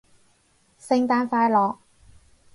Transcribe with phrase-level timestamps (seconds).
[0.79, 1.77] 聖誕快樂